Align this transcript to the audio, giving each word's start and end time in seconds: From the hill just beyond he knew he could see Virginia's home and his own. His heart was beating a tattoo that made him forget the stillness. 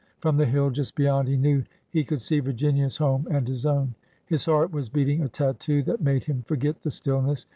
From 0.17 0.37
the 0.37 0.47
hill 0.47 0.71
just 0.71 0.95
beyond 0.95 1.27
he 1.27 1.37
knew 1.37 1.63
he 1.91 2.03
could 2.03 2.21
see 2.21 2.39
Virginia's 2.39 2.97
home 2.97 3.27
and 3.29 3.47
his 3.47 3.67
own. 3.67 3.93
His 4.25 4.45
heart 4.45 4.71
was 4.71 4.89
beating 4.89 5.21
a 5.21 5.29
tattoo 5.29 5.83
that 5.83 6.01
made 6.01 6.23
him 6.23 6.41
forget 6.41 6.81
the 6.81 6.89
stillness. 6.89 7.45